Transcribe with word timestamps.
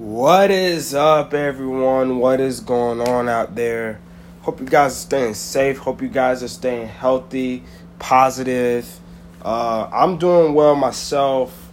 What 0.00 0.50
is 0.50 0.94
up, 0.94 1.34
everyone? 1.34 2.20
What 2.20 2.40
is 2.40 2.60
going 2.60 3.02
on 3.02 3.28
out 3.28 3.54
there? 3.54 4.00
Hope 4.40 4.58
you 4.58 4.64
guys 4.64 4.92
are 4.92 4.94
staying 4.94 5.34
safe. 5.34 5.76
Hope 5.76 6.00
you 6.00 6.08
guys 6.08 6.42
are 6.42 6.48
staying 6.48 6.88
healthy, 6.88 7.64
positive. 7.98 8.98
Uh, 9.44 9.90
I'm 9.92 10.16
doing 10.16 10.54
well 10.54 10.74
myself. 10.74 11.70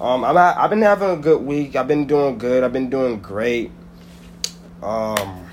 Um, 0.00 0.24
I'm 0.24 0.38
I've 0.38 0.70
been 0.70 0.82
having 0.82 1.10
a 1.10 1.16
good 1.16 1.42
week. 1.42 1.74
I've 1.74 1.88
been 1.88 2.06
doing 2.06 2.38
good. 2.38 2.62
I've 2.62 2.72
been 2.72 2.88
doing 2.88 3.18
great. 3.18 3.72
Um, 4.80 5.48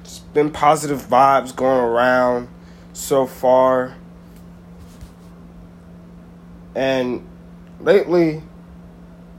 it's 0.00 0.20
been 0.20 0.52
positive 0.52 1.02
vibes 1.02 1.54
going 1.54 1.84
around 1.84 2.48
so 2.94 3.26
far. 3.26 3.98
And 6.74 7.28
lately, 7.78 8.42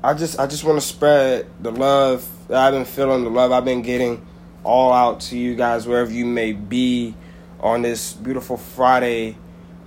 I 0.03 0.13
just 0.13 0.37
I 0.37 0.47
just 0.47 0.65
want 0.65 0.81
to 0.81 0.85
spread 0.85 1.47
the 1.61 1.71
love 1.71 2.27
that 2.49 2.57
I've 2.57 2.73
been 2.73 2.83
feeling, 2.83 3.23
the 3.23 3.29
love 3.29 3.53
I've 3.53 3.63
been 3.63 3.81
getting 3.81 4.25
all 4.65 4.91
out 4.91 5.21
to 5.21 5.37
you 5.37 5.55
guys 5.55 5.87
wherever 5.87 6.11
you 6.11 6.25
may 6.25 6.51
be 6.51 7.15
on 7.61 7.83
this 7.83 8.11
beautiful 8.11 8.57
Friday 8.57 9.37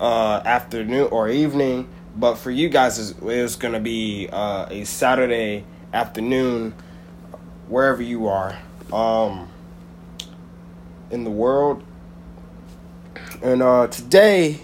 uh, 0.01 0.41
afternoon 0.43 1.09
or 1.11 1.29
evening. 1.29 1.87
But 2.17 2.37
for 2.37 2.51
you 2.51 2.71
guys, 2.71 2.99
it's, 2.99 3.57
going 3.57 3.75
to 3.75 3.81
be 3.81 4.31
uh, 4.33 4.67
a 4.71 4.85
Saturday 4.85 5.67
afternoon 5.93 6.75
wherever 7.69 8.01
you 8.01 8.29
are 8.29 8.59
um, 8.95 9.51
in 11.11 11.25
the 11.25 11.31
world. 11.31 11.85
And 13.43 13.62
uh, 13.62 13.89
today, 13.89 14.61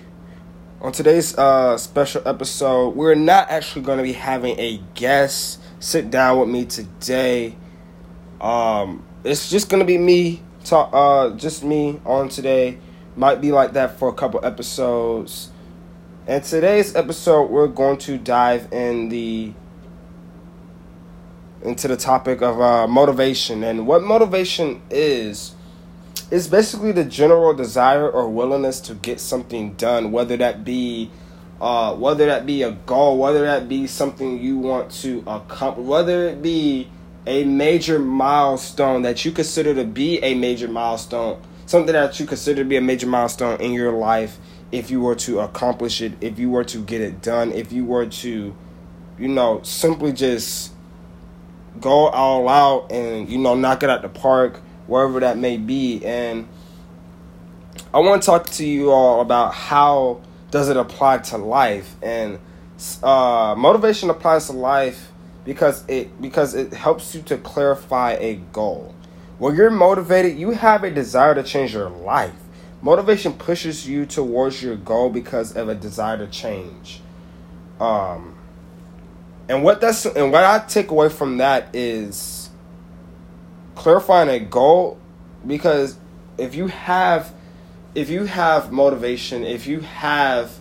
on 0.83 0.91
today's 0.91 1.39
uh, 1.39 1.79
special 1.79 2.27
episode, 2.27 2.97
we're 2.97 3.15
not 3.15 3.49
actually 3.51 3.83
going 3.83 3.99
to 3.99 4.03
be 4.03 4.13
having 4.13 4.59
a 4.59 4.81
guest 4.95 5.61
sit 5.79 6.11
down 6.11 6.41
with 6.41 6.49
me 6.49 6.65
today. 6.65 7.55
Um, 8.41 9.05
it's 9.23 9.49
just 9.49 9.69
going 9.69 9.79
to 9.79 9.87
be 9.87 9.97
me 9.97 10.43
talk, 10.65 10.91
uh, 10.93 11.37
just 11.37 11.63
me 11.63 12.01
on 12.05 12.29
today. 12.29 12.79
Might 13.15 13.41
be 13.41 13.53
like 13.53 13.75
that 13.75 13.97
for 13.97 14.09
a 14.09 14.13
couple 14.13 14.45
episodes. 14.45 15.51
And 16.27 16.43
today's 16.43 16.97
episode, 16.97 17.45
we're 17.45 17.69
going 17.69 17.99
to 17.99 18.19
dive 18.19 18.73
in 18.73 19.09
the 19.09 19.53
into 21.63 21.87
the 21.87 21.97
topic 21.97 22.43
of 22.43 22.61
uh, 22.61 22.89
motivation 22.89 23.63
and 23.63 23.87
what 23.87 24.03
motivation 24.03 24.83
is 24.91 25.55
it's 26.33 26.47
basically 26.47 26.93
the 26.93 27.05
general 27.05 27.53
desire 27.53 28.09
or 28.09 28.27
willingness 28.27 28.81
to 28.81 28.95
get 28.95 29.21
something 29.21 29.75
done, 29.75 30.13
whether 30.13 30.35
that 30.39 30.65
be 30.65 31.11
uh, 31.61 31.95
whether 31.95 32.25
that 32.25 32.47
be 32.47 32.63
a 32.63 32.73
goal, 32.73 33.19
whether 33.19 33.43
that 33.43 33.69
be 33.69 33.87
something 33.87 34.41
you 34.41 34.57
want 34.57 34.91
to 34.91 35.23
accomplish, 35.27 35.87
whether 35.87 36.29
it 36.29 36.41
be 36.41 36.89
a 37.27 37.45
major 37.45 37.99
milestone 37.99 39.03
that 39.03 39.27
you 39.27 39.31
consider 39.31 39.75
to 39.75 39.85
be 39.85 40.21
a 40.25 40.35
major 40.35 40.69
milestone, 40.69 41.41
something 41.67 41.93
that 41.93 42.19
you 42.19 42.25
consider 42.25 42.63
to 42.63 42.69
be 42.69 42.77
a 42.77 42.81
major 42.81 43.07
milestone 43.07 43.61
in 43.61 43.73
your 43.73 43.93
life, 43.93 44.39
if 44.73 44.91
you 44.91 45.03
were 45.03 45.15
to 45.15 45.41
accomplish 45.41 46.01
it, 46.01 46.15
if 46.23 46.39
you 46.39 46.49
were 46.49 46.65
to 46.65 46.79
get 46.79 47.03
it 47.03 47.21
done, 47.21 47.53
if 47.53 47.73
you 47.73 47.85
were 47.85 48.07
to, 48.07 48.57
you 49.19 49.29
know, 49.29 49.61
simply 49.63 50.13
just 50.13 50.73
go 51.79 52.09
all 52.09 52.49
out 52.49 52.91
and, 52.91 53.29
you 53.29 53.37
know, 53.37 53.55
knock 53.55 53.83
it 53.83 53.91
out 53.91 54.01
the 54.01 54.09
park 54.09 54.62
wherever 54.87 55.21
that 55.21 55.39
may 55.39 55.57
be. 55.57 56.05
And 56.05 56.49
I 57.93 58.01
want 58.01 58.23
to 58.23 58.27
talk 58.27 58.47
to 58.51 58.67
you 58.67 58.91
all 58.91 59.21
about 59.21 59.55
how 59.55 60.21
does 60.51 60.69
it 60.69 60.77
apply 60.77 61.19
to 61.19 61.39
life 61.39 61.97
and 62.03 62.39
uh, 63.03 63.55
motivation 63.57 64.11
applies 64.11 64.47
to 64.47 64.53
life 64.53 65.13
because 65.45 65.85
it 65.89 66.21
because 66.21 66.55
it 66.55 66.73
helps 66.73 67.15
you 67.15 67.23
to 67.23 67.39
clarify 67.39 68.13
a 68.13 68.37
goal. 68.53 68.95
When 69.39 69.57
you're 69.57 69.71
motivated, 69.71 70.39
you 70.39 70.51
have 70.51 70.85
a 70.85 70.91
desire 70.91 71.35
to 71.35 71.43
change 71.43 71.75
your 71.75 71.91
life. 71.91 72.35
Motivation 72.81 73.33
pushes 73.35 73.89
you 73.89 74.07
towards 74.07 74.63
your 74.63 74.77
goal 74.77 75.11
because 75.11 75.57
of 75.57 75.69
a 75.69 75.75
desire 75.75 76.19
to 76.19 76.27
change. 76.27 77.01
Um, 77.81 78.37
and 79.49 79.63
what 79.63 79.81
that's 79.81 80.05
and 80.07 80.33
what 80.33 80.45
I 80.45 80.61
take 80.61 80.91
away 80.91 81.09
from 81.09 81.39
that 81.39 81.69
is 81.75 82.42
clarifying 83.75 84.29
a 84.29 84.41
goal 84.41 84.99
because 85.47 85.99
if 86.39 86.55
you 86.55 86.69
have 86.69 87.33
if 87.95 88.09
you 88.09 88.25
have 88.25 88.73
motivation, 88.73 89.45
if 89.45 89.67
you 89.67 89.81
have 89.81 90.59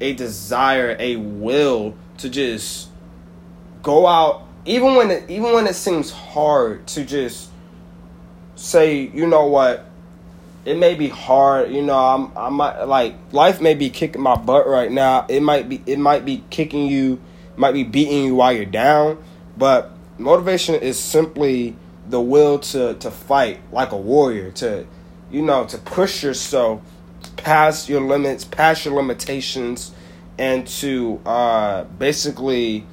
a 0.00 0.14
desire, 0.14 0.96
a 0.98 1.16
will 1.16 1.94
to 2.18 2.30
just 2.30 2.88
go 3.82 4.06
out 4.06 4.46
even 4.64 4.94
when 4.94 5.10
it 5.10 5.30
even 5.30 5.52
when 5.52 5.66
it 5.66 5.74
seems 5.74 6.10
hard 6.10 6.86
to 6.88 7.04
just 7.04 7.50
say, 8.56 9.10
you 9.14 9.26
know 9.26 9.46
what, 9.46 9.86
it 10.64 10.76
may 10.76 10.94
be 10.94 11.08
hard, 11.08 11.70
you 11.70 11.82
know, 11.82 11.96
I'm 11.96 12.36
I 12.36 12.48
might 12.50 12.84
like 12.84 13.14
life 13.32 13.60
may 13.60 13.74
be 13.74 13.90
kicking 13.90 14.20
my 14.20 14.36
butt 14.36 14.66
right 14.66 14.90
now. 14.90 15.26
It 15.28 15.42
might 15.42 15.68
be 15.68 15.82
it 15.86 15.98
might 15.98 16.24
be 16.24 16.44
kicking 16.50 16.86
you, 16.86 17.20
might 17.56 17.72
be 17.72 17.84
beating 17.84 18.24
you 18.24 18.34
while 18.34 18.52
you're 18.52 18.64
down, 18.64 19.22
but 19.56 19.92
motivation 20.18 20.74
is 20.74 20.98
simply 20.98 21.76
the 22.10 22.20
will 22.20 22.58
to 22.58 22.94
to 22.94 23.10
fight 23.10 23.60
like 23.72 23.92
a 23.92 23.96
warrior, 23.96 24.50
to 24.52 24.86
you 25.30 25.42
know, 25.42 25.64
to 25.66 25.78
push 25.78 26.22
yourself 26.22 26.82
past 27.36 27.88
your 27.88 28.00
limits, 28.00 28.44
past 28.44 28.84
your 28.84 28.94
limitations, 28.94 29.92
and 30.38 30.66
to 30.66 31.20
uh, 31.24 31.84
basically, 31.84 32.84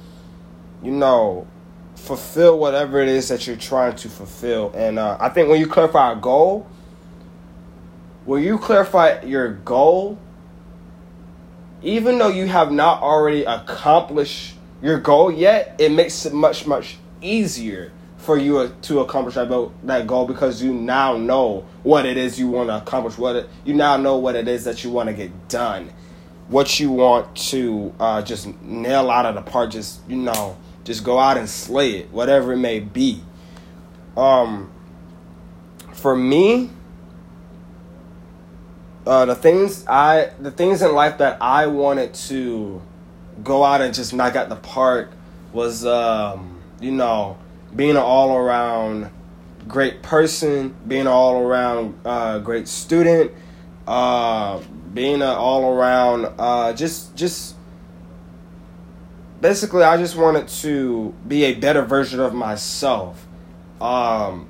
you 0.82 0.92
know, 0.92 1.46
fulfill 1.96 2.58
whatever 2.58 3.00
it 3.00 3.08
is 3.08 3.28
that 3.28 3.46
you're 3.46 3.56
trying 3.56 3.96
to 3.96 4.08
fulfill. 4.08 4.72
And 4.74 4.98
uh, 4.98 5.16
I 5.20 5.28
think 5.30 5.48
when 5.48 5.60
you 5.60 5.66
clarify 5.66 6.12
a 6.12 6.16
goal, 6.16 6.66
when 8.24 8.42
you 8.42 8.58
clarify 8.58 9.22
your 9.22 9.48
goal, 9.48 10.18
even 11.82 12.18
though 12.18 12.28
you 12.28 12.46
have 12.46 12.70
not 12.70 13.02
already 13.02 13.44
accomplished 13.44 14.54
your 14.80 14.98
goal 14.98 15.32
yet, 15.32 15.74
it 15.78 15.90
makes 15.90 16.24
it 16.24 16.32
much, 16.32 16.66
much 16.66 16.98
easier 17.20 17.92
for 18.28 18.36
you 18.36 18.70
to 18.82 19.00
accomplish 19.00 19.36
that 19.36 19.70
that 19.84 20.06
goal 20.06 20.26
because 20.26 20.62
you 20.62 20.74
now 20.74 21.16
know 21.16 21.64
what 21.82 22.04
it 22.04 22.18
is 22.18 22.38
you 22.38 22.46
want 22.46 22.68
to 22.68 22.76
accomplish. 22.76 23.16
What 23.16 23.36
it, 23.36 23.48
you 23.64 23.72
now 23.72 23.96
know 23.96 24.18
what 24.18 24.36
it 24.36 24.46
is 24.46 24.64
that 24.64 24.84
you 24.84 24.90
want 24.90 25.08
to 25.08 25.14
get 25.14 25.48
done, 25.48 25.90
what 26.48 26.78
you 26.78 26.90
want 26.90 27.34
to 27.48 27.94
uh, 27.98 28.20
just 28.20 28.46
nail 28.60 29.10
out 29.10 29.24
of 29.24 29.34
the 29.34 29.40
park. 29.40 29.70
Just 29.70 30.06
you 30.10 30.18
know, 30.18 30.58
just 30.84 31.04
go 31.04 31.18
out 31.18 31.38
and 31.38 31.48
slay 31.48 32.00
it, 32.00 32.10
whatever 32.10 32.52
it 32.52 32.58
may 32.58 32.80
be. 32.80 33.22
Um, 34.14 34.70
for 35.94 36.14
me, 36.14 36.68
uh, 39.06 39.24
the 39.24 39.36
things 39.36 39.86
I 39.86 40.32
the 40.38 40.50
things 40.50 40.82
in 40.82 40.94
life 40.94 41.16
that 41.16 41.38
I 41.40 41.66
wanted 41.68 42.12
to 42.28 42.82
go 43.42 43.64
out 43.64 43.80
and 43.80 43.94
just 43.94 44.12
knock 44.12 44.36
out 44.36 44.50
the 44.50 44.56
park 44.56 45.12
was 45.54 45.86
um, 45.86 46.60
you 46.78 46.92
know 46.92 47.38
being 47.74 47.90
an 47.90 47.96
all 47.96 48.36
around 48.36 49.10
great 49.66 50.02
person, 50.02 50.74
being 50.86 51.02
an 51.02 51.06
all 51.06 51.42
around 51.42 51.98
uh, 52.04 52.38
great 52.38 52.68
student, 52.68 53.32
uh, 53.86 54.60
being 54.92 55.16
an 55.16 55.22
all 55.22 55.72
around 55.72 56.34
uh, 56.38 56.72
just 56.72 57.14
just 57.14 57.54
basically 59.40 59.82
I 59.82 59.96
just 59.96 60.16
wanted 60.16 60.48
to 60.48 61.14
be 61.26 61.44
a 61.44 61.54
better 61.54 61.82
version 61.82 62.20
of 62.20 62.34
myself. 62.34 63.26
Um, 63.80 64.48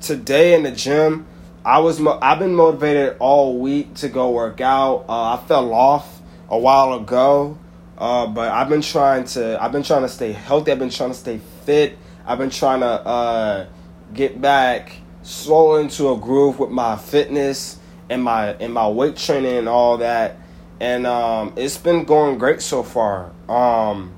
today 0.00 0.54
in 0.54 0.62
the 0.62 0.70
gym, 0.70 1.26
I 1.64 1.78
was 1.78 2.00
mo- 2.00 2.18
I've 2.20 2.38
been 2.38 2.54
motivated 2.54 3.16
all 3.18 3.58
week 3.58 3.94
to 3.96 4.08
go 4.08 4.30
work 4.30 4.60
out. 4.60 5.06
Uh, 5.08 5.34
I 5.34 5.44
fell 5.46 5.72
off 5.72 6.20
a 6.48 6.58
while 6.58 6.94
ago, 6.94 7.58
uh, 7.98 8.26
but 8.26 8.50
I've 8.50 8.68
been 8.68 8.82
trying 8.82 9.24
to 9.24 9.62
I've 9.62 9.72
been 9.72 9.82
trying 9.82 10.02
to 10.02 10.08
stay 10.08 10.32
healthy. 10.32 10.72
I've 10.72 10.78
been 10.78 10.90
trying 10.90 11.10
to 11.10 11.16
stay 11.16 11.40
fit. 11.64 11.98
I've 12.26 12.38
been 12.38 12.50
trying 12.50 12.80
to 12.80 12.86
uh, 12.86 13.66
get 14.14 14.40
back 14.40 14.96
slow 15.22 15.76
into 15.76 16.10
a 16.10 16.16
groove 16.16 16.58
with 16.58 16.70
my 16.70 16.96
fitness 16.96 17.78
and 18.10 18.22
my 18.22 18.48
and 18.54 18.74
my 18.74 18.88
weight 18.88 19.16
training 19.16 19.56
and 19.56 19.68
all 19.68 19.98
that, 19.98 20.36
and 20.80 21.06
um, 21.06 21.52
it's 21.56 21.78
been 21.78 22.04
going 22.04 22.38
great 22.38 22.60
so 22.60 22.82
far. 22.82 23.32
Um, 23.48 24.12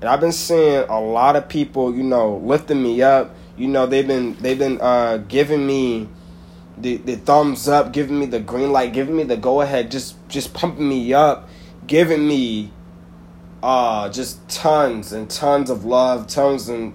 and 0.00 0.08
I've 0.08 0.20
been 0.20 0.32
seeing 0.32 0.84
a 0.88 1.00
lot 1.00 1.36
of 1.36 1.48
people, 1.48 1.94
you 1.94 2.02
know, 2.02 2.36
lifting 2.38 2.82
me 2.82 3.02
up. 3.02 3.34
You 3.56 3.68
know, 3.68 3.86
they've 3.86 4.06
been 4.06 4.34
they've 4.36 4.58
been 4.58 4.80
uh, 4.80 5.18
giving 5.28 5.66
me 5.66 6.08
the, 6.78 6.96
the 6.96 7.16
thumbs 7.16 7.68
up, 7.68 7.92
giving 7.92 8.18
me 8.18 8.26
the 8.26 8.40
green 8.40 8.72
light, 8.72 8.92
giving 8.92 9.14
me 9.14 9.24
the 9.24 9.36
go 9.36 9.60
ahead, 9.60 9.90
just 9.90 10.16
just 10.28 10.54
pumping 10.54 10.88
me 10.88 11.12
up, 11.12 11.48
giving 11.86 12.26
me 12.26 12.72
uh 13.62 14.08
just 14.08 14.48
tons 14.48 15.12
and 15.12 15.30
tons 15.30 15.70
of 15.70 15.84
love, 15.84 16.26
tons 16.26 16.68
and 16.68 16.94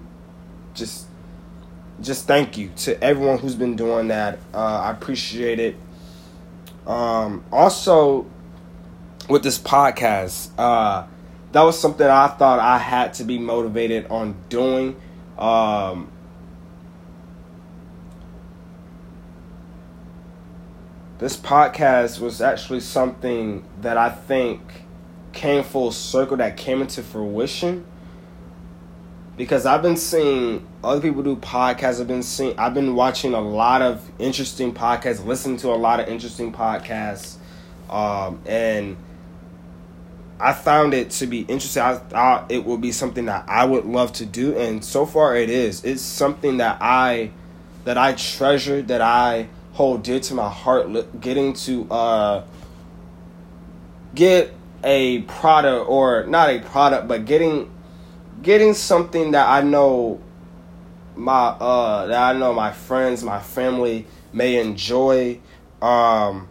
just 0.78 1.06
just 2.00 2.26
thank 2.26 2.56
you 2.56 2.70
to 2.76 3.02
everyone 3.02 3.38
who's 3.38 3.56
been 3.56 3.76
doing 3.76 4.08
that. 4.08 4.38
Uh, 4.54 4.58
I 4.58 4.90
appreciate 4.92 5.58
it. 5.58 5.76
Um, 6.86 7.44
also, 7.52 8.26
with 9.28 9.42
this 9.42 9.58
podcast, 9.58 10.50
uh, 10.56 11.06
that 11.52 11.62
was 11.62 11.78
something 11.78 12.06
I 12.06 12.28
thought 12.28 12.60
I 12.60 12.78
had 12.78 13.14
to 13.14 13.24
be 13.24 13.38
motivated 13.38 14.06
on 14.10 14.36
doing. 14.48 14.96
Um, 15.36 16.10
this 21.18 21.36
podcast 21.36 22.20
was 22.20 22.40
actually 22.40 22.80
something 22.80 23.64
that 23.80 23.96
I 23.96 24.10
think 24.10 24.60
came 25.32 25.62
full 25.64 25.92
circle 25.92 26.36
that 26.38 26.56
came 26.56 26.80
into 26.80 27.02
fruition 27.02 27.84
because 29.38 29.66
I've 29.66 29.82
been 29.82 29.96
seeing 29.96 30.66
other 30.82 31.00
people 31.00 31.22
do 31.22 31.36
podcasts. 31.36 32.00
I've 32.00 32.08
been 32.08 32.24
seeing, 32.24 32.58
I've 32.58 32.74
been 32.74 32.96
watching 32.96 33.34
a 33.34 33.40
lot 33.40 33.82
of 33.82 34.02
interesting 34.18 34.74
podcasts, 34.74 35.24
listening 35.24 35.58
to 35.58 35.68
a 35.68 35.78
lot 35.78 36.00
of 36.00 36.08
interesting 36.08 36.52
podcasts, 36.52 37.36
um, 37.88 38.42
and 38.46 38.96
I 40.40 40.52
found 40.52 40.92
it 40.92 41.10
to 41.12 41.28
be 41.28 41.42
interesting. 41.42 41.84
I 41.84 41.94
thought 41.98 42.50
it 42.50 42.64
would 42.64 42.80
be 42.80 42.90
something 42.90 43.26
that 43.26 43.44
I 43.48 43.64
would 43.64 43.84
love 43.84 44.12
to 44.14 44.26
do, 44.26 44.58
and 44.58 44.84
so 44.84 45.06
far 45.06 45.36
it 45.36 45.50
is. 45.50 45.84
It's 45.84 46.02
something 46.02 46.56
that 46.56 46.78
I 46.80 47.30
that 47.84 47.96
I 47.96 48.14
treasure, 48.14 48.82
that 48.82 49.00
I 49.00 49.48
hold 49.72 50.02
dear 50.02 50.18
to 50.18 50.34
my 50.34 50.48
heart. 50.48 51.20
Getting 51.20 51.52
to 51.52 51.88
uh, 51.92 52.44
get 54.16 54.52
a 54.82 55.22
product, 55.22 55.88
or 55.88 56.26
not 56.26 56.50
a 56.50 56.58
product, 56.58 57.06
but 57.06 57.24
getting 57.24 57.70
getting 58.42 58.74
something 58.74 59.32
that 59.32 59.48
I 59.48 59.62
know 59.62 60.20
my 61.16 61.48
uh 61.48 62.06
that 62.06 62.34
I 62.34 62.38
know 62.38 62.52
my 62.52 62.72
friends, 62.72 63.22
my 63.22 63.40
family 63.40 64.06
may 64.32 64.60
enjoy. 64.60 65.40
Um, 65.82 66.48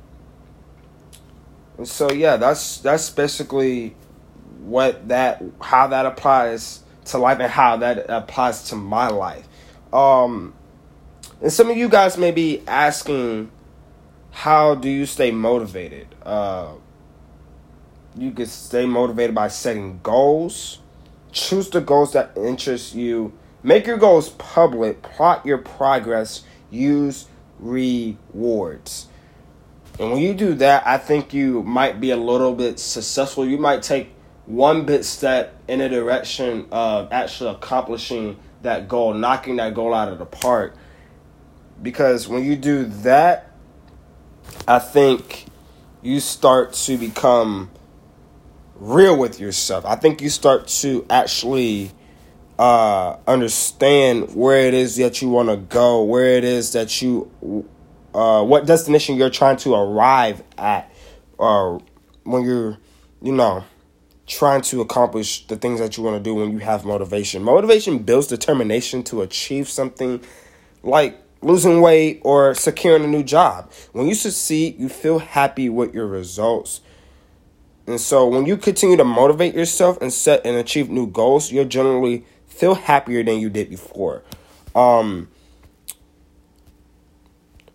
so 1.84 2.12
yeah, 2.12 2.38
that's 2.38 2.78
that's 2.80 3.10
basically 3.10 3.96
what 4.60 5.08
that 5.08 5.44
how 5.62 5.88
that 5.88 6.06
applies 6.06 6.84
to 7.06 7.18
life 7.18 7.40
and 7.40 7.52
how 7.52 7.78
that 7.78 8.06
applies 8.10 8.70
to 8.70 8.76
my 8.76 9.08
life. 9.08 9.48
Um, 9.94 10.54
and 11.42 11.52
some 11.52 11.70
of 11.70 11.78
you 11.78 11.88
guys 11.88 12.18
may 12.18 12.32
be 12.32 12.64
asking, 12.68 13.52
how 14.32 14.76
do 14.76 14.90
you 14.90 15.06
stay 15.06 15.32
motivated? 15.32 16.08
Uh, 16.24 16.74
you 18.18 18.32
can 18.32 18.48
stay 18.48 18.86
motivated 18.86 19.36
by 19.36 19.48
setting 19.48 20.00
goals. 20.04 20.80
Choose 21.38 21.70
the 21.70 21.82
goals 21.82 22.14
that 22.14 22.32
interest 22.36 22.96
you. 22.96 23.34
Make 23.64 23.88
your 23.88 23.98
goals 23.98 24.30
public. 24.30 25.02
Plot 25.02 25.46
your 25.46 25.58
progress. 25.58 26.44
Use 26.70 27.28
rewards. 27.60 29.08
And 30.00 30.12
when 30.12 30.22
you 30.22 30.34
do 30.34 30.54
that, 30.56 30.86
I 30.86 30.98
think 30.98 31.34
you 31.34 31.64
might 31.64 32.00
be 32.00 32.12
a 32.12 32.18
little 32.18 32.54
bit 32.54 32.80
successful. 32.80 33.46
You 33.46 33.58
might 33.58 33.84
take 33.84 34.14
one 34.46 34.86
bit 34.86 35.06
step 35.06 35.60
in 35.68 35.82
a 35.82 35.90
direction 35.90 36.68
of 36.72 37.12
actually 37.12 37.52
accomplishing 37.52 38.38
that 38.62 38.88
goal, 38.88 39.14
knocking 39.14 39.58
that 39.58 39.74
goal 39.74 39.94
out 39.94 40.12
of 40.12 40.20
the 40.20 40.26
park 40.26 40.76
because 41.82 42.28
when 42.28 42.44
you 42.44 42.56
do 42.56 42.86
that, 42.86 43.52
I 44.68 44.80
think 44.80 45.46
you 46.02 46.20
start 46.20 46.74
to 46.74 46.98
become 46.98 47.70
real 48.80 49.18
with 49.18 49.40
yourself. 49.40 49.86
I 49.86 49.96
think 49.96 50.22
you 50.22 50.30
start 50.30 50.68
to 50.68 51.06
actually 51.10 51.92
uh, 52.60 53.18
understand 53.28 54.36
where 54.36 54.68
it 54.68 54.74
is 54.74 54.96
that 54.98 55.22
you 55.22 55.30
want 55.30 55.50
to 55.50 55.58
go, 55.58 56.04
where 56.04 56.38
it 56.38 56.44
is 56.44 56.74
that 56.74 57.02
you, 57.02 57.30
uh, 58.14 58.44
what 58.44 58.66
destination 58.66 59.16
you're 59.16 59.30
trying 59.30 59.58
to 59.58 59.74
arrive 59.76 60.44
at, 60.58 60.92
or 61.38 61.78
uh, 61.78 61.80
when 62.24 62.44
you're, 62.44 62.78
you 63.22 63.32
know, 63.32 63.64
trying 64.26 64.62
to 64.62 64.82
accomplish 64.82 65.48
the 65.48 65.56
things 65.56 65.80
that 65.80 65.98
you 65.98 66.04
want 66.04 66.18
to 66.18 66.24
do 66.24 66.36
when 66.36 66.52
you 66.52 66.60
have 66.60 66.84
motivation. 66.84 67.42
Motivation 67.44 68.00
builds 68.00 68.28
determination 68.28 69.04
to 69.04 69.22
achieve 69.22 69.70
something 69.70 70.22
like 70.84 71.22
losing 71.42 71.82
weight, 71.82 72.20
or 72.24 72.56
securing 72.56 73.04
a 73.04 73.08
new 73.08 73.24
job. 73.24 73.72
When 73.92 74.08
you 74.08 74.16
succeed, 74.16 74.80
you 74.80 74.90
feel 74.90 75.20
happy 75.20 75.70
with 75.70 75.94
your 75.94 76.08
results. 76.08 76.82
And 77.88 78.02
so 78.02 78.28
when 78.28 78.46
you 78.46 78.58
continue 78.58 78.98
to 78.98 79.06
motivate 79.06 79.56
yourself 79.56 79.98
and 80.02 80.12
set 80.12 80.46
and 80.46 80.58
achieve 80.58 80.90
new 80.90 81.08
goals, 81.08 81.52
you'll 81.52 81.66
generally 81.66 82.26
feel 82.46 82.76
happier 82.76 83.24
than 83.24 83.40
you 83.40 83.50
did 83.50 83.70
before. 83.70 84.24
Um, 84.76 85.30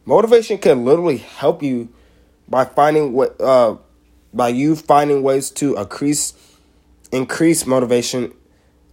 motivation 0.04 0.58
can 0.58 0.84
literally 0.84 1.16
help 1.16 1.62
you 1.62 1.88
by 2.46 2.66
finding 2.66 3.14
what 3.14 3.40
uh, 3.40 3.76
by 4.34 4.48
you 4.48 4.76
finding 4.76 5.22
ways 5.22 5.50
to 5.52 5.76
increase 5.76 6.34
increase 7.10 7.66
motivation, 7.66 8.34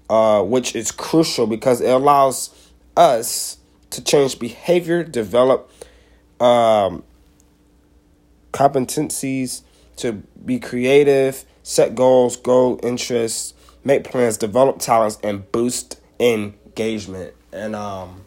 uh, 0.09 0.41
which 0.41 0.73
is 0.73 0.91
crucial 0.91 1.47
because 1.47 1.81
it 1.81 1.89
allows 1.89 2.71
us 2.95 3.57
to 3.89 4.01
change 4.03 4.39
behavior, 4.39 5.03
develop 5.03 5.69
um, 6.39 7.03
competencies 8.53 9.63
to 9.99 10.13
be 10.43 10.59
creative, 10.59 11.45
set 11.63 11.95
goals, 11.95 12.35
grow 12.35 12.79
interests, 12.83 13.53
make 13.83 14.03
plans, 14.03 14.37
develop 14.37 14.79
talents, 14.79 15.17
and 15.23 15.49
boost 15.51 15.99
engagement. 16.19 17.33
And 17.51 17.75
um, 17.75 18.25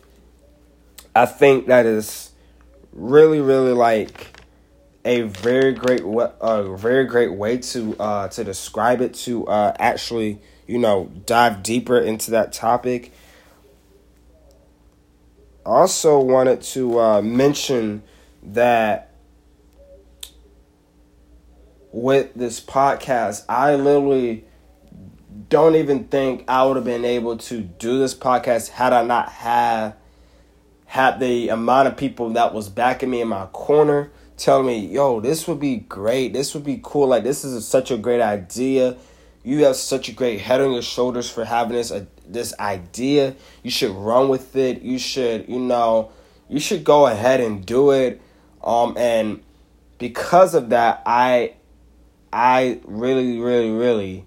I 1.15 1.27
think 1.27 1.67
that 1.67 1.87
is 1.87 2.33
really, 2.93 3.41
really 3.41 3.73
like 3.73 4.41
a 5.05 5.23
very 5.23 5.73
great, 5.73 6.03
a 6.03 6.77
very 6.77 7.05
great 7.05 7.33
way 7.33 7.59
to 7.59 7.97
uh, 7.99 8.29
to 8.29 8.45
describe 8.45 9.01
it. 9.01 9.15
To 9.15 9.47
uh, 9.47 9.75
actually, 9.79 10.41
you 10.67 10.79
know, 10.79 11.11
dive 11.27 11.63
deeper 11.63 11.99
into 11.99 12.31
that 12.33 12.53
topic 12.53 13.13
also 15.65 16.19
wanted 16.21 16.61
to 16.63 16.99
uh, 16.99 17.23
mention 17.23 18.03
that 18.43 19.12
with 21.93 22.35
this 22.35 22.61
podcast, 22.61 23.45
I 23.49 23.77
literally 23.77 24.45
don't 25.49 25.77
even 25.77 26.05
think 26.05 26.45
I 26.49 26.65
would 26.65 26.77
have 26.77 26.85
been 26.85 27.05
able 27.05 27.37
to 27.37 27.61
do 27.61 27.99
this 27.99 28.15
podcast 28.15 28.71
had 28.71 28.93
I 28.93 29.05
not 29.05 29.29
had 29.31 29.95
had 30.87 31.21
the 31.21 31.49
amount 31.49 31.89
of 31.89 31.97
people 31.97 32.31
that 32.31 32.53
was 32.53 32.69
backing 32.69 33.11
me 33.11 33.21
in 33.21 33.29
my 33.29 33.47
corner 33.47 34.11
telling 34.37 34.67
me, 34.67 34.79
"Yo, 34.87 35.21
this 35.21 35.47
would 35.47 35.61
be 35.61 35.77
great. 35.77 36.33
This 36.33 36.55
would 36.55 36.65
be 36.65 36.81
cool. 36.83 37.09
Like 37.09 37.25
this 37.25 37.45
is 37.45 37.67
such 37.67 37.91
a 37.91 37.99
great 37.99 38.21
idea. 38.21 38.97
You 39.45 39.65
have 39.65 39.77
such 39.77 40.09
a 40.09 40.13
great 40.13 40.41
head 40.41 40.61
on 40.61 40.73
your 40.73 40.83
shoulders 40.83 41.31
for 41.31 41.45
having 41.45 41.77
this 41.77 41.91
uh, 41.91 42.07
this 42.27 42.55
idea. 42.59 43.35
You 43.63 43.71
should 43.71 43.91
run 43.91 44.29
with 44.29 44.57
it. 44.57 44.83
You 44.83 44.99
should, 44.99 45.49
you 45.49 45.59
know, 45.59 46.13
you 46.49 46.61
should 46.61 46.85
go 46.85 47.07
ahead 47.07 47.41
and 47.41 47.65
do 47.65 47.91
it. 47.91 48.21
Um, 48.63 48.97
and 48.97 49.43
because 49.99 50.55
of 50.55 50.71
that, 50.71 51.03
I, 51.07 51.55
I 52.33 52.81
really, 52.85 53.39
really, 53.39 53.71
really 53.71 54.25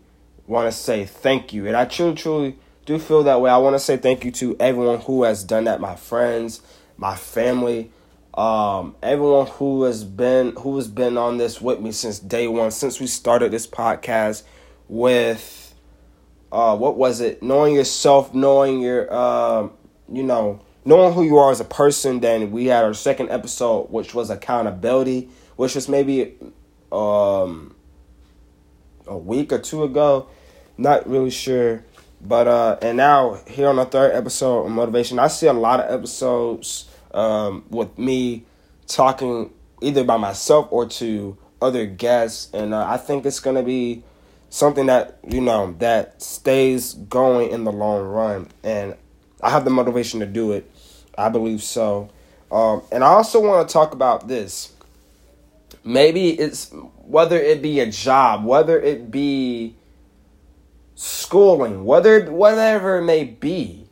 want 0.47 0.71
to 0.71 0.77
say 0.77 1.05
thank 1.05 1.53
you. 1.53 1.67
And 1.67 1.75
I 1.75 1.85
truly, 1.85 2.15
truly 2.15 2.59
do 2.85 2.99
feel 2.99 3.23
that 3.23 3.41
way. 3.41 3.49
I 3.49 3.57
want 3.57 3.75
to 3.75 3.79
say 3.79 3.97
thank 3.97 4.23
you 4.23 4.31
to 4.31 4.55
everyone 4.59 4.99
who 5.01 5.23
has 5.23 5.43
done 5.43 5.63
that. 5.63 5.81
My 5.81 5.95
friends, 5.95 6.61
my 6.97 7.15
family, 7.15 7.91
um, 8.35 8.95
everyone 9.01 9.47
who 9.47 9.83
has 9.83 10.03
been 10.03 10.55
who 10.57 10.75
has 10.75 10.87
been 10.87 11.17
on 11.17 11.37
this 11.37 11.61
with 11.61 11.79
me 11.79 11.91
since 11.91 12.19
day 12.19 12.47
one, 12.47 12.71
since 12.71 12.99
we 12.99 13.07
started 13.07 13.51
this 13.51 13.65
podcast 13.65 14.43
with 14.87 15.65
uh, 16.51 16.75
what 16.75 16.95
was 16.95 17.21
it? 17.21 17.43
Knowing 17.43 17.75
yourself, 17.75 18.33
knowing 18.33 18.79
your, 18.81 19.11
uh, 19.11 19.67
you 20.11 20.23
know, 20.23 20.61
knowing 20.85 21.13
who 21.13 21.23
you 21.23 21.37
are 21.37 21.51
as 21.51 21.59
a 21.59 21.65
person. 21.65 22.19
Then 22.21 22.51
we 22.51 22.67
had 22.67 22.85
our 22.85 22.93
second 22.93 23.29
episode, 23.29 23.89
which 23.89 24.13
was 24.13 24.29
accountability, 24.29 25.29
which 25.57 25.75
was 25.75 25.89
maybe 25.89 26.35
um, 26.91 27.74
a 29.07 29.17
week 29.17 29.51
or 29.51 29.59
two 29.59 29.83
ago. 29.83 30.27
Not 30.77 31.07
really 31.07 31.31
sure. 31.31 31.83
But 32.21 32.47
uh, 32.47 32.77
and 32.81 32.97
now 32.97 33.39
here 33.47 33.67
on 33.67 33.75
the 33.75 33.85
third 33.85 34.13
episode 34.13 34.65
of 34.65 34.71
motivation, 34.71 35.19
I 35.19 35.27
see 35.27 35.47
a 35.47 35.53
lot 35.53 35.79
of 35.79 35.91
episodes 35.93 36.89
um, 37.13 37.65
with 37.69 37.97
me 37.97 38.45
talking 38.87 39.53
either 39.81 40.03
by 40.03 40.17
myself 40.17 40.67
or 40.71 40.87
to 40.87 41.37
other 41.61 41.85
guests, 41.85 42.51
and 42.53 42.73
uh, 42.73 42.85
I 42.87 42.97
think 42.97 43.25
it's 43.25 43.39
gonna 43.39 43.63
be 43.63 44.03
something 44.49 44.87
that 44.87 45.19
you 45.27 45.41
know 45.41 45.75
that 45.79 46.21
stays 46.21 46.93
going 46.93 47.51
in 47.51 47.63
the 47.63 47.71
long 47.71 48.03
run. 48.05 48.47
And 48.63 48.95
i 49.43 49.49
have 49.49 49.65
the 49.65 49.69
motivation 49.69 50.19
to 50.21 50.25
do 50.25 50.53
it. 50.53 50.69
I 51.17 51.29
believe 51.29 51.61
so. 51.61 52.09
Um, 52.51 52.81
and 52.91 53.03
i 53.03 53.07
also 53.07 53.41
want 53.41 53.67
to 53.67 53.73
talk 53.73 53.93
about 53.93 54.27
this. 54.27 54.73
Maybe 55.83 56.29
it's 56.29 56.73
whether 57.05 57.37
it 57.37 57.61
be 57.61 57.79
a 57.79 57.89
job 57.89 58.45
whether 58.45 58.79
it 58.79 59.11
be 59.11 59.75
schooling 60.95 61.85
whether 61.85 62.31
whatever 62.31 62.97
it 62.99 63.03
may 63.03 63.23
be 63.23 63.87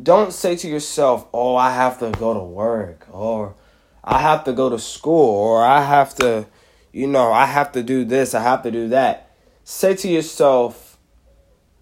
don't 0.00 0.32
say 0.32 0.56
to 0.56 0.68
yourself 0.68 1.26
oh 1.32 1.56
i 1.56 1.70
have 1.70 1.98
to 1.98 2.10
go 2.12 2.34
to 2.34 2.40
work 2.40 3.06
or 3.10 3.54
i 4.02 4.20
have 4.20 4.44
to 4.44 4.52
go 4.52 4.70
to 4.70 4.78
school 4.78 5.30
or 5.30 5.64
i 5.64 5.80
have 5.82 6.14
to 6.14 6.46
you 6.92 7.06
know 7.06 7.32
i 7.32 7.44
have 7.44 7.72
to 7.72 7.82
do 7.82 8.04
this 8.04 8.34
i 8.34 8.42
have 8.42 8.62
to 8.62 8.70
do 8.70 8.88
that 8.88 9.24
say 9.64 9.96
to 9.96 10.08
yourself, 10.08 10.98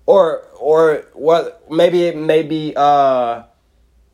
or 0.07 0.47
or 0.59 1.05
what 1.13 1.71
maybe 1.71 2.05
it 2.05 2.17
may 2.17 2.43
be 2.43 2.73
uh 2.77 3.43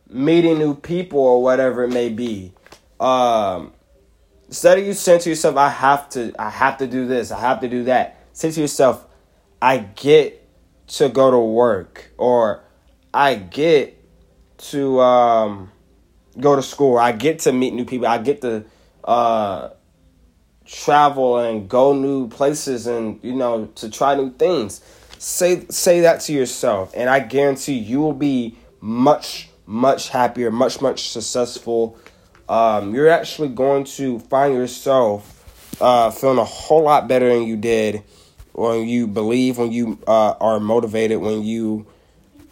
meeting 0.08 0.58
new 0.58 0.74
people 0.74 1.20
or 1.20 1.42
whatever 1.42 1.84
it 1.84 1.92
may 1.92 2.08
be. 2.08 2.52
Um 2.98 3.72
instead 4.48 4.78
of 4.78 4.86
you 4.86 4.94
saying 4.94 5.20
to 5.20 5.30
yourself, 5.30 5.56
I 5.56 5.68
have 5.68 6.08
to, 6.10 6.32
I 6.38 6.50
have 6.50 6.78
to 6.78 6.86
do 6.86 7.06
this, 7.06 7.30
I 7.30 7.40
have 7.40 7.60
to 7.60 7.68
do 7.68 7.84
that, 7.84 8.26
say 8.32 8.50
to 8.50 8.60
yourself, 8.60 9.06
I 9.62 9.78
get 9.78 10.46
to 10.88 11.08
go 11.08 11.30
to 11.30 11.38
work 11.38 12.10
or 12.18 12.64
I 13.12 13.34
get 13.36 13.98
to 14.58 15.00
um, 15.00 15.70
go 16.38 16.56
to 16.56 16.62
school. 16.62 16.98
I 16.98 17.12
get 17.12 17.40
to 17.40 17.52
meet 17.52 17.74
new 17.74 17.84
people. 17.84 18.06
I 18.06 18.18
get 18.18 18.40
to 18.42 18.64
uh, 19.04 19.70
travel 20.64 21.38
and 21.38 21.68
go 21.68 21.94
new 21.94 22.28
places 22.28 22.86
and 22.86 23.18
you 23.22 23.34
know 23.34 23.66
to 23.76 23.90
try 23.90 24.14
new 24.14 24.32
things. 24.32 24.80
Say 25.18 25.66
say 25.68 26.00
that 26.00 26.20
to 26.22 26.32
yourself, 26.32 26.92
and 26.94 27.08
I 27.08 27.20
guarantee 27.20 27.74
you 27.74 28.00
will 28.00 28.12
be 28.12 28.56
much 28.80 29.48
much 29.66 30.08
happier, 30.10 30.50
much 30.50 30.80
much 30.80 31.08
successful. 31.10 31.98
Um, 32.48 32.94
you're 32.94 33.08
actually 33.08 33.48
going 33.48 33.84
to 33.84 34.18
find 34.20 34.54
yourself 34.54 35.34
uh, 35.80 36.10
feeling 36.10 36.38
a 36.38 36.44
whole 36.44 36.82
lot 36.82 37.08
better 37.08 37.28
than 37.28 37.46
you 37.46 37.56
did 37.56 38.02
when 38.52 38.88
you 38.88 39.06
believe, 39.06 39.58
when 39.58 39.70
you 39.70 39.98
uh, 40.06 40.34
are 40.40 40.58
motivated, 40.58 41.18
when 41.18 41.42
you 41.42 41.86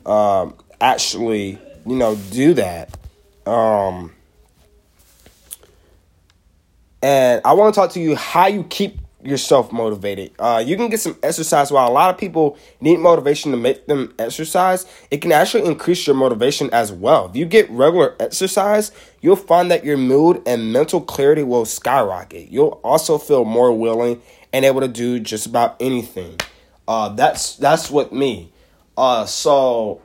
um, 0.04 0.54
actually 0.80 1.58
you 1.86 1.96
know 1.96 2.16
do 2.30 2.54
that. 2.54 2.96
Um, 3.46 4.12
and 7.02 7.40
I 7.44 7.54
want 7.54 7.74
to 7.74 7.80
talk 7.80 7.92
to 7.92 8.00
you 8.00 8.16
how 8.16 8.46
you 8.46 8.64
keep 8.64 8.98
yourself 9.26 9.73
motivated. 9.73 10.33
Uh, 10.38 10.62
you 10.64 10.76
can 10.76 10.88
get 10.88 11.00
some 11.00 11.18
exercise. 11.23 11.71
While 11.71 11.88
a 11.88 11.92
lot 11.92 12.14
of 12.14 12.18
people 12.18 12.59
need 12.80 12.99
motivation 12.99 13.50
to 13.50 13.56
make 13.56 13.87
them 13.87 14.14
exercise, 14.18 14.87
it 15.11 15.18
can 15.18 15.33
actually 15.33 15.64
increase 15.64 16.06
your 16.06 16.16
motivation 16.16 16.71
as 16.73 16.92
well. 16.92 17.28
If 17.28 17.37
you 17.37 17.47
get 17.47 17.68
regular 17.71 18.16
exercise, 18.21 18.92
you'll 19.21 19.37
find 19.37 19.71
that 19.71 19.85
your 19.85 19.97
mood 19.97 20.42
and 20.47 20.73
mental 20.73 21.00
clarity 21.00 21.42
will 21.42 21.64
skyrocket. 21.64 22.49
You'll 22.49 22.80
also 22.85 23.18
feel 23.18 23.45
more 23.45 23.76
willing 23.76 24.23
and 24.52 24.64
able 24.64 24.80
to 24.80 24.88
do 24.88 25.21
just 25.21 25.47
about 25.47 25.76
anything. 25.80 26.38
Uh, 26.88 27.09
that's 27.11 27.56
that's 27.56 27.90
what 27.90 28.12
me. 28.12 28.52
Uh, 28.97 29.26
so 29.26 30.00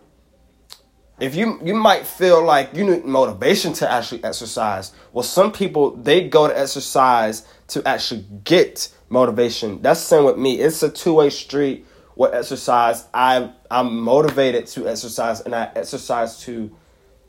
if 1.22 1.36
you 1.36 1.60
you 1.64 1.76
might 1.76 2.06
feel 2.06 2.44
like 2.44 2.74
you 2.74 2.84
need 2.84 3.06
motivation 3.06 3.72
to 3.72 3.90
actually 3.90 4.22
exercise 4.24 4.92
well 5.14 5.24
some 5.24 5.52
people 5.52 5.96
they 5.96 6.28
go 6.28 6.48
to 6.48 6.60
exercise 6.60 7.46
to 7.68 7.88
actually 7.88 8.26
get 8.44 8.92
motivation. 9.12 9.82
That's 9.82 10.00
the 10.00 10.08
same 10.08 10.24
with 10.24 10.38
me. 10.38 10.60
It's 10.60 10.82
a 10.82 10.90
two-way 10.90 11.30
street 11.30 11.86
with 12.16 12.34
exercise. 12.34 13.06
I 13.14 13.52
i'm 13.70 14.00
motivated 14.00 14.68
to 14.68 14.88
exercise 14.88 15.42
and 15.42 15.56
i 15.56 15.72
exercise 15.76 16.42
to 16.42 16.76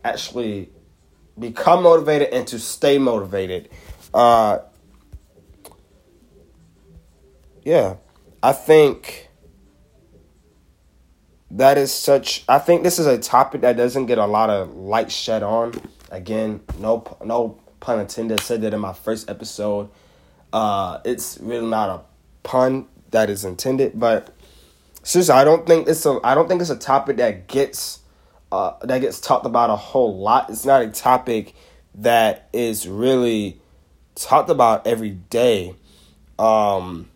actually 0.05 0.71
become 1.39 1.83
motivated 1.83 2.29
and 2.29 2.47
to 2.49 2.59
stay 2.59 2.99
motivated. 2.99 3.69
Uh 4.15 4.59
yeah 7.65 7.95
i 8.43 8.53
think 8.53 9.29
that 11.49 11.79
is 11.79 11.93
such 11.93 12.45
i 12.49 12.59
think 12.59 12.83
this 12.83 12.99
is 12.99 13.07
a 13.07 13.17
topic 13.17 13.61
that 13.61 13.77
doesn't 13.77 14.07
get 14.07 14.19
a 14.19 14.27
lot 14.27 14.51
of 14.51 14.75
light 14.75 15.11
shed 15.11 15.43
on. 15.43 15.73
Again 16.11 16.61
no 16.79 17.05
no 17.25 17.59
pun 17.81 18.01
intended. 18.01 18.41
Said 18.41 18.62
that 18.62 18.75
in 18.75 18.81
my 18.81 18.93
first 18.93 19.29
episode 19.31 19.91
uh 20.53 20.99
it's 21.05 21.39
really 21.41 21.67
not 21.67 21.89
a 21.89 22.01
pun 22.43 22.87
that 23.11 23.31
is 23.31 23.45
intended 23.45 23.99
but 23.99 24.35
seriously 25.03 25.35
i 25.35 25.45
don't 25.45 25.67
think 25.67 25.89
it's 25.89 26.05
a 26.07 26.19
i 26.25 26.35
don't 26.35 26.49
think 26.49 26.61
it's 26.61 26.71
a 26.71 26.77
topic 26.77 27.17
that 27.17 27.47
gets 27.47 28.01
uh 28.53 28.75
that 28.83 29.01
gets 29.01 29.19
talked 29.19 29.47
about 29.47 29.71
a 29.71 29.77
whole 29.77 30.19
lot. 30.19 30.51
It's 30.51 30.65
not 30.65 30.83
a 30.83 30.89
topic 30.89 31.55
that 31.97 32.49
is 32.53 32.87
really 32.87 33.61
talked 34.15 34.51
about 34.51 34.87
every 34.87 35.11
day. 35.11 35.75
Um 36.39 37.09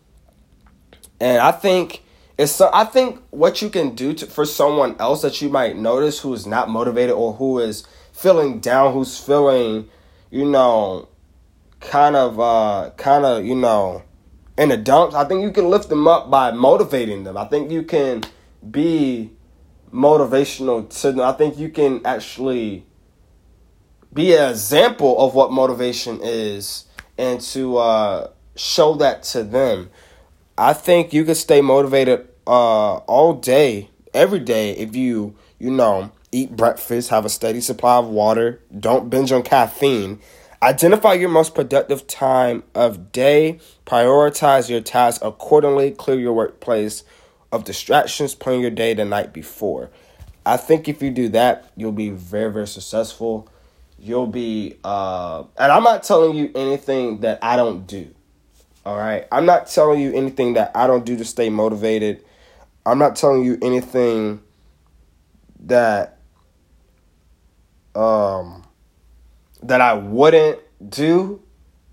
and 1.19 1.39
i 1.39 1.51
think 1.51 2.03
it's 2.37 2.51
so 2.51 2.69
I 2.71 2.85
think 2.85 3.19
what 3.31 3.63
you 3.63 3.69
can 3.69 3.95
do 3.95 4.13
to, 4.13 4.27
for 4.27 4.45
someone 4.45 4.95
else 4.99 5.23
that 5.23 5.41
you 5.41 5.49
might 5.49 5.75
notice 5.75 6.19
who 6.19 6.33
is 6.35 6.45
not 6.45 6.69
motivated 6.69 7.15
or 7.15 7.33
who 7.33 7.57
is 7.57 7.83
feeling 8.13 8.59
down, 8.59 8.93
who's 8.93 9.19
feeling, 9.19 9.89
you 10.29 10.45
know, 10.45 11.07
kind 11.79 12.15
of 12.15 12.39
uh 12.39 12.91
kind 12.97 13.25
of, 13.25 13.45
you 13.45 13.55
know, 13.55 14.03
in 14.57 14.69
the 14.69 14.77
dumps, 14.77 15.15
I 15.15 15.25
think 15.25 15.41
you 15.41 15.51
can 15.51 15.69
lift 15.69 15.89
them 15.89 16.07
up 16.07 16.29
by 16.29 16.51
motivating 16.51 17.23
them. 17.23 17.37
I 17.37 17.45
think 17.45 17.71
you 17.71 17.83
can 17.83 18.23
be 18.69 19.31
motivational 19.93 20.89
to 21.01 21.11
them. 21.11 21.21
I 21.21 21.33
think 21.33 21.57
you 21.57 21.69
can 21.69 22.05
actually 22.05 22.85
be 24.13 24.35
an 24.35 24.49
example 24.49 25.19
of 25.19 25.35
what 25.35 25.51
motivation 25.51 26.19
is 26.21 26.85
and 27.17 27.39
to 27.41 27.77
uh 27.77 28.31
show 28.55 28.95
that 28.95 29.23
to 29.23 29.43
them. 29.43 29.89
I 30.57 30.73
think 30.73 31.13
you 31.13 31.23
can 31.23 31.35
stay 31.35 31.61
motivated 31.61 32.27
uh, 32.47 32.95
all 32.97 33.33
day, 33.33 33.89
every 34.13 34.39
day, 34.39 34.71
if 34.71 34.95
you, 34.95 35.35
you 35.59 35.69
know, 35.69 36.11
eat 36.31 36.55
breakfast, 36.55 37.09
have 37.09 37.25
a 37.25 37.29
steady 37.29 37.61
supply 37.61 37.97
of 37.97 38.07
water, 38.07 38.61
don't 38.77 39.09
binge 39.09 39.31
on 39.31 39.43
caffeine. 39.43 40.19
Identify 40.61 41.13
your 41.13 41.29
most 41.29 41.53
productive 41.53 42.07
time 42.07 42.63
of 42.73 43.11
day, 43.11 43.59
prioritize 43.85 44.69
your 44.69 44.81
tasks 44.81 45.23
accordingly, 45.23 45.91
clear 45.91 46.19
your 46.19 46.33
workplace 46.33 47.03
of 47.51 47.63
distractions, 47.63 48.33
plan 48.33 48.61
your 48.61 48.71
day 48.71 48.95
the 48.95 49.05
night 49.05 49.33
before. 49.33 49.91
I 50.45 50.57
think 50.57 50.87
if 50.87 51.01
you 51.01 51.11
do 51.11 51.29
that, 51.29 51.71
you'll 51.75 51.91
be 51.91 52.09
very, 52.09 52.51
very 52.51 52.67
successful. 52.67 53.47
You'll 53.99 54.27
be, 54.27 54.77
uh, 54.83 55.43
and 55.57 55.71
I'm 55.71 55.83
not 55.83 56.03
telling 56.03 56.35
you 56.35 56.51
anything 56.55 57.19
that 57.21 57.39
I 57.43 57.55
don't 57.55 57.85
do. 57.85 58.13
All 58.85 58.97
right. 58.97 59.27
I'm 59.31 59.45
not 59.45 59.67
telling 59.67 59.99
you 59.99 60.13
anything 60.13 60.53
that 60.53 60.71
I 60.73 60.87
don't 60.87 61.05
do 61.05 61.17
to 61.17 61.25
stay 61.25 61.49
motivated. 61.49 62.23
I'm 62.85 62.97
not 62.97 63.17
telling 63.17 63.43
you 63.43 63.57
anything 63.61 64.41
that 65.59 66.19
um 67.95 68.63
that 69.63 69.81
I 69.81 69.93
wouldn't 69.93 70.59
do 70.89 71.41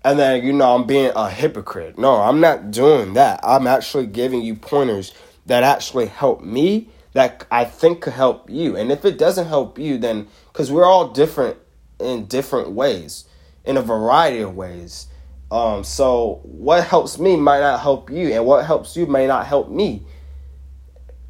and 0.03 0.19
then 0.19 0.45
you 0.45 0.53
know 0.53 0.75
I'm 0.75 0.85
being 0.85 1.11
a 1.15 1.29
hypocrite. 1.29 1.97
No, 1.97 2.21
I'm 2.21 2.39
not 2.39 2.69
doing 2.69 3.13
that. 3.13 3.39
I'm 3.43 3.65
actually 3.65 4.05
giving 4.05 4.43
you 4.43 4.53
pointers 4.55 5.13
that 5.47 5.63
actually 5.63 6.05
help 6.05 6.43
me 6.43 6.89
that 7.13 7.47
I 7.49 7.65
think 7.65 8.01
could 8.01 8.13
help 8.13 8.49
you. 8.49 8.75
And 8.75 8.91
if 8.91 9.03
it 9.03 9.17
doesn't 9.17 9.47
help 9.47 9.79
you 9.79 9.97
then 9.97 10.27
cuz 10.53 10.71
we're 10.71 10.85
all 10.85 11.09
different 11.09 11.57
in 11.99 12.25
different 12.25 12.71
ways, 12.71 13.25
in 13.63 13.77
a 13.77 13.81
variety 13.81 14.41
of 14.41 14.55
ways. 14.55 15.07
Um, 15.51 15.83
so 15.83 16.41
what 16.43 16.83
helps 16.83 17.17
me 17.19 17.35
might 17.35 17.61
not 17.61 17.79
help 17.79 18.09
you, 18.09 18.33
and 18.33 18.45
what 18.45 18.65
helps 18.65 18.97
you 18.97 19.05
may 19.05 19.27
not 19.27 19.45
help 19.45 19.69
me, 19.69 20.03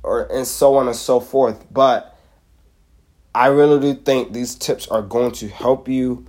or 0.03 0.23
and 0.31 0.47
so 0.47 0.77
on 0.77 0.87
and 0.87 0.95
so 0.95 1.19
forth. 1.19 1.65
But 1.71 2.14
I 3.35 3.47
really 3.47 3.81
do 3.81 3.99
think 3.99 4.31
these 4.31 4.55
tips 4.55 4.87
are 4.87 5.01
going 5.01 5.33
to 5.33 5.49
help 5.49 5.89
you. 5.89 6.25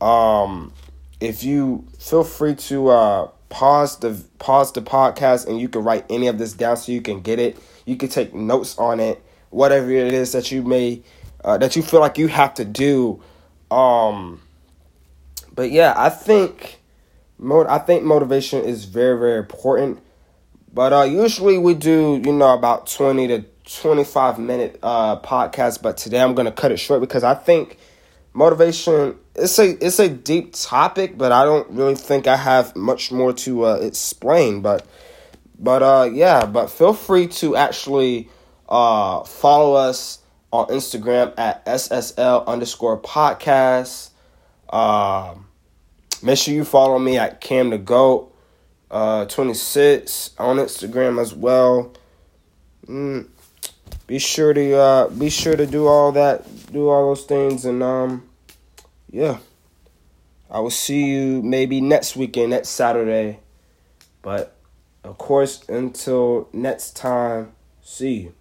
Um, 0.00 0.72
if 1.20 1.44
you 1.44 1.86
feel 2.00 2.24
free 2.24 2.56
to 2.56 2.88
uh, 2.88 3.28
pause 3.48 3.98
the 4.00 4.20
pause 4.40 4.72
the 4.72 4.82
podcast, 4.82 5.46
and 5.46 5.60
you 5.60 5.68
can 5.68 5.84
write 5.84 6.04
any 6.10 6.26
of 6.26 6.38
this 6.38 6.52
down 6.52 6.76
so 6.76 6.90
you 6.90 7.00
can 7.00 7.20
get 7.20 7.38
it. 7.38 7.56
You 7.86 7.96
can 7.96 8.08
take 8.08 8.34
notes 8.34 8.76
on 8.76 8.98
it, 8.98 9.22
whatever 9.50 9.88
it 9.90 10.12
is 10.12 10.32
that 10.32 10.50
you 10.50 10.62
may 10.62 11.02
uh, 11.44 11.58
that 11.58 11.76
you 11.76 11.82
feel 11.82 12.00
like 12.00 12.18
you 12.18 12.26
have 12.26 12.54
to 12.54 12.64
do. 12.64 13.22
Um, 13.70 14.42
but 15.54 15.70
yeah, 15.70 15.94
I 15.96 16.08
think 16.08 16.80
I 17.40 17.78
think 17.78 18.02
motivation 18.02 18.64
is 18.64 18.84
very 18.84 19.16
very 19.16 19.38
important. 19.38 20.00
But 20.74 20.92
uh, 20.92 21.02
usually 21.02 21.56
we 21.56 21.74
do 21.74 22.20
you 22.24 22.32
know 22.32 22.52
about 22.52 22.88
twenty 22.88 23.28
to 23.28 23.44
twenty 23.80 24.04
five 24.04 24.38
minute 24.38 24.78
uh, 24.82 25.20
podcast. 25.20 25.82
But 25.82 25.96
today 25.96 26.20
I'm 26.20 26.34
gonna 26.34 26.52
cut 26.52 26.72
it 26.72 26.78
short 26.78 27.00
because 27.00 27.24
I 27.24 27.34
think 27.34 27.78
motivation 28.32 29.16
it's 29.34 29.58
a 29.58 29.84
it's 29.84 29.98
a 29.98 30.08
deep 30.08 30.52
topic, 30.54 31.16
but 31.16 31.32
I 31.32 31.44
don't 31.44 31.68
really 31.70 31.94
think 31.94 32.26
I 32.26 32.36
have 32.36 32.74
much 32.74 33.12
more 33.12 33.32
to 33.32 33.66
uh, 33.66 33.74
explain. 33.74 34.60
But 34.60 34.86
but 35.58 35.82
uh, 35.82 36.10
yeah, 36.12 36.46
but 36.46 36.68
feel 36.70 36.92
free 36.94 37.26
to 37.28 37.56
actually 37.56 38.28
uh, 38.68 39.24
follow 39.24 39.74
us 39.74 40.20
on 40.52 40.66
Instagram 40.68 41.34
at 41.38 41.64
SSL 41.66 42.46
underscore 42.46 43.00
podcast. 43.00 44.10
Um, 44.70 45.48
Make 46.20 46.38
sure 46.38 46.52
you 46.52 46.64
follow 46.64 46.98
me 46.98 47.16
at 47.16 47.40
Cam 47.40 47.70
the 47.70 47.78
Goat 47.78 48.34
uh, 48.90 49.24
26 49.26 50.30
on 50.38 50.56
Instagram 50.56 51.20
as 51.20 51.32
well. 51.32 51.92
Mm, 52.86 53.28
be 54.08 54.18
sure 54.18 54.52
to 54.52 54.76
uh, 54.76 55.08
be 55.10 55.30
sure 55.30 55.54
to 55.54 55.66
do 55.66 55.86
all 55.86 56.10
that, 56.12 56.44
do 56.72 56.88
all 56.88 57.14
those 57.14 57.24
things, 57.24 57.64
and 57.64 57.80
um, 57.84 58.28
yeah. 59.08 59.38
I 60.50 60.60
will 60.60 60.70
see 60.70 61.04
you 61.04 61.42
maybe 61.42 61.82
next 61.82 62.16
weekend, 62.16 62.50
next 62.50 62.70
Saturday. 62.70 63.40
But 64.22 64.56
of 65.04 65.18
course, 65.18 65.68
until 65.68 66.48
next 66.54 66.96
time, 66.96 67.52
see 67.82 68.14
you. 68.14 68.34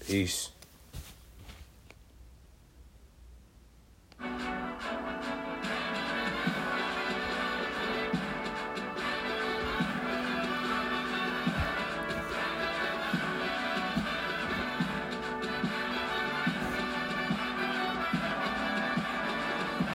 Peace. 0.00 0.50